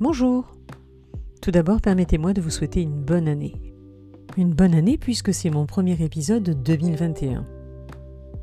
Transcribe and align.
Bonjour 0.00 0.50
Tout 1.42 1.50
d'abord, 1.50 1.82
permettez-moi 1.82 2.32
de 2.32 2.40
vous 2.40 2.48
souhaiter 2.48 2.80
une 2.80 3.02
bonne 3.02 3.28
année. 3.28 3.54
Une 4.38 4.54
bonne 4.54 4.74
année 4.74 4.96
puisque 4.96 5.34
c'est 5.34 5.50
mon 5.50 5.66
premier 5.66 6.02
épisode 6.02 6.62
2021. 6.62 7.44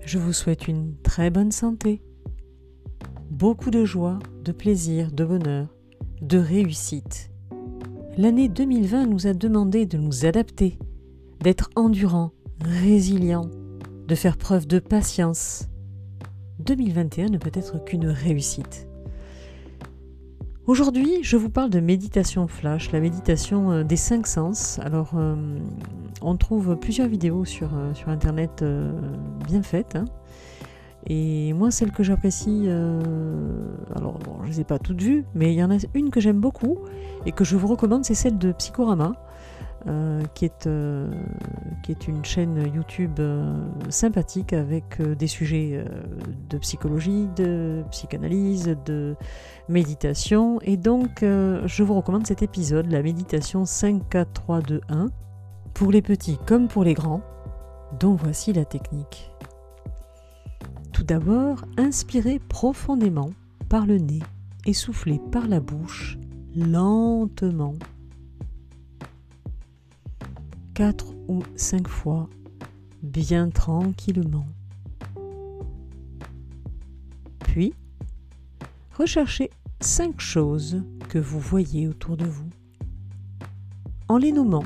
Je 0.00 0.18
vous 0.18 0.32
souhaite 0.32 0.66
une 0.66 0.94
très 1.02 1.28
bonne 1.28 1.52
santé, 1.52 2.00
beaucoup 3.30 3.70
de 3.70 3.84
joie, 3.84 4.18
de 4.42 4.50
plaisir, 4.50 5.12
de 5.12 5.26
bonheur, 5.26 5.66
de 6.22 6.38
réussite. 6.38 7.30
L'année 8.16 8.48
2020 8.48 9.04
nous 9.04 9.26
a 9.26 9.34
demandé 9.34 9.84
de 9.84 9.98
nous 9.98 10.24
adapter, 10.24 10.78
d'être 11.40 11.68
endurants, 11.76 12.32
résilients, 12.64 13.50
de 14.08 14.14
faire 14.14 14.38
preuve 14.38 14.66
de 14.66 14.78
patience. 14.78 15.68
2021 16.60 17.26
ne 17.26 17.36
peut 17.36 17.52
être 17.52 17.84
qu'une 17.84 18.06
réussite. 18.06 18.88
Aujourd'hui, 20.68 21.18
je 21.22 21.36
vous 21.36 21.50
parle 21.50 21.70
de 21.70 21.80
méditation 21.80 22.46
flash, 22.46 22.92
la 22.92 23.00
méditation 23.00 23.72
euh, 23.72 23.82
des 23.82 23.96
cinq 23.96 24.28
sens. 24.28 24.78
Alors, 24.80 25.10
euh, 25.16 25.34
on 26.20 26.36
trouve 26.36 26.76
plusieurs 26.76 27.08
vidéos 27.08 27.44
sur, 27.44 27.74
euh, 27.74 27.92
sur 27.94 28.10
Internet 28.10 28.64
bien 29.44 29.64
faites. 29.64 29.96
Hein. 29.96 30.04
Et 31.08 31.52
moi, 31.52 31.72
celle 31.72 31.90
que 31.90 32.04
j'apprécie, 32.04 32.68
alors 33.96 34.20
je 34.42 34.46
ne 34.46 34.46
les 34.46 34.60
ai 34.60 34.64
pas 34.64 34.78
toutes 34.78 35.02
vues, 35.02 35.24
mais 35.34 35.52
il 35.52 35.56
y 35.56 35.64
en 35.64 35.70
a 35.72 35.78
une 35.94 36.10
que 36.10 36.20
j'aime 36.20 36.38
beaucoup 36.38 36.78
et 37.26 37.32
que 37.32 37.42
je 37.42 37.56
vous 37.56 37.66
recommande, 37.66 38.04
c'est 38.04 38.14
celle 38.14 38.38
de 38.38 38.52
Psychorama. 38.52 39.14
Euh, 39.88 40.22
qui, 40.34 40.44
est, 40.44 40.68
euh, 40.68 41.10
qui 41.82 41.90
est 41.90 42.06
une 42.06 42.24
chaîne 42.24 42.70
YouTube 42.72 43.18
euh, 43.18 43.60
sympathique 43.88 44.52
avec 44.52 45.02
des 45.02 45.26
sujets 45.26 45.84
de 46.50 46.58
psychologie, 46.58 47.28
de 47.34 47.82
psychanalyse, 47.90 48.76
de 48.84 49.16
méditation. 49.68 50.60
Et 50.62 50.76
donc, 50.76 51.22
je 51.22 51.82
vous 51.82 51.94
recommande 51.94 52.26
cet 52.26 52.42
épisode, 52.42 52.90
la 52.92 53.02
méditation 53.02 53.64
5, 53.64 54.08
4, 54.08 54.32
3, 54.32 54.60
2, 54.60 54.80
1, 54.88 55.06
pour 55.74 55.90
les 55.90 56.02
petits 56.02 56.38
comme 56.46 56.68
pour 56.68 56.84
les 56.84 56.94
grands, 56.94 57.22
dont 57.98 58.14
voici 58.14 58.52
la 58.52 58.64
technique. 58.64 59.32
Tout 60.92 61.04
d'abord, 61.04 61.64
inspirez 61.76 62.38
profondément 62.38 63.30
par 63.68 63.86
le 63.86 63.98
nez 63.98 64.20
et 64.64 64.74
soufflez 64.74 65.20
par 65.32 65.48
la 65.48 65.58
bouche 65.58 66.18
lentement 66.54 67.74
quatre 70.74 71.14
ou 71.28 71.42
cinq 71.54 71.86
fois, 71.86 72.28
bien 73.02 73.50
tranquillement. 73.50 74.46
Puis, 77.40 77.74
recherchez 78.96 79.50
cinq 79.80 80.20
choses 80.20 80.82
que 81.08 81.18
vous 81.18 81.40
voyez 81.40 81.88
autour 81.88 82.16
de 82.16 82.24
vous, 82.24 82.48
en 84.08 84.16
les 84.16 84.32
nommant, 84.32 84.64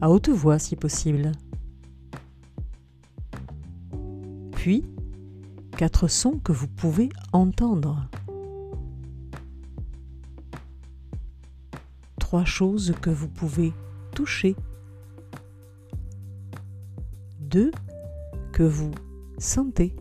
à 0.00 0.10
haute 0.10 0.30
voix 0.30 0.58
si 0.58 0.76
possible. 0.76 1.32
Puis, 4.52 4.84
quatre 5.76 6.08
sons 6.08 6.38
que 6.38 6.52
vous 6.52 6.68
pouvez 6.68 7.10
entendre. 7.32 8.08
Trois 12.18 12.46
choses 12.46 12.94
que 13.02 13.10
vous 13.10 13.28
pouvez 13.28 13.74
toucher. 14.14 14.56
Deux, 17.40 17.70
que 18.52 18.62
vous 18.62 18.92
sentez. 19.38 19.94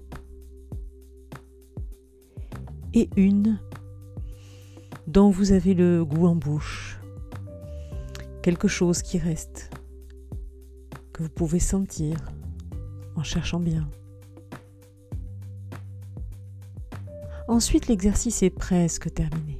Et 2.94 3.10
une 3.18 3.60
dont 5.08 5.30
vous 5.30 5.52
avez 5.52 5.74
le 5.74 6.06
goût 6.06 6.28
en 6.28 6.36
bouche. 6.36 7.00
Quelque 8.42 8.68
chose 8.68 9.02
qui 9.02 9.18
reste, 9.18 9.72
que 11.12 11.24
vous 11.24 11.30
pouvez 11.30 11.60
sentir 11.60 12.18
en 13.16 13.24
cherchant 13.24 13.60
bien. 13.60 13.90
Ensuite, 17.48 17.88
l'exercice 17.88 18.44
est 18.44 18.50
presque 18.50 19.14
terminé. 19.14 19.60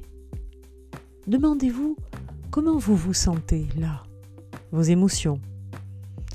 Demandez-vous 1.26 1.96
comment 2.50 2.78
vous 2.78 2.96
vous 2.96 3.14
sentez 3.14 3.66
là 3.76 4.04
vos 4.74 4.82
émotions, 4.82 5.40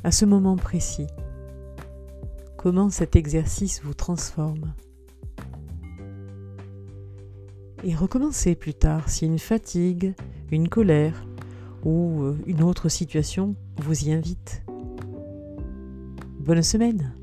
à 0.05 0.11
ce 0.11 0.23
moment 0.23 0.55
précis. 0.55 1.07
Comment 2.57 2.89
cet 2.89 3.17
exercice 3.17 3.81
vous 3.83 3.93
transforme. 3.93 4.73
Et 7.83 7.93
recommencez 7.93 8.55
plus 8.55 8.73
tard 8.73 9.09
si 9.09 9.25
une 9.25 9.39
fatigue, 9.39 10.13
une 10.51 10.69
colère 10.69 11.25
ou 11.83 12.21
euh, 12.21 12.37
une 12.47 12.63
autre 12.63 12.87
situation 12.87 13.55
vous 13.81 14.05
y 14.05 14.13
invite. 14.13 14.63
Bonne 16.39 16.63
semaine 16.63 17.18